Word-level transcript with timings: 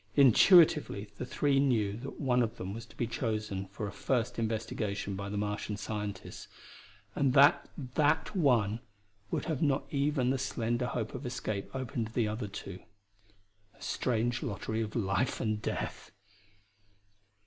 Intuitively 0.15 1.09
the 1.17 1.27
three 1.27 1.59
knew 1.59 1.95
that 1.97 2.19
one 2.19 2.41
of 2.41 2.57
them 2.57 2.73
was 2.73 2.87
to 2.87 2.95
be 2.95 3.05
chosen 3.05 3.67
for 3.67 3.85
a 3.85 3.91
first 3.91 4.39
investigation 4.39 5.15
by 5.15 5.29
the 5.29 5.37
Martian 5.37 5.77
scientists, 5.77 6.47
and 7.13 7.33
that 7.35 7.69
that 7.77 8.35
one 8.35 8.79
would 9.29 9.45
have 9.45 9.61
not 9.61 9.85
even 9.91 10.31
the 10.31 10.39
slender 10.39 10.87
hope 10.87 11.13
of 11.13 11.23
escape 11.23 11.69
open 11.75 12.05
to 12.05 12.11
the 12.13 12.27
other 12.27 12.47
two. 12.47 12.79
A 13.75 13.81
strange 13.83 14.41
lottery 14.41 14.81
of 14.81 14.95
life 14.95 15.39
and 15.39 15.61
death! 15.61 16.09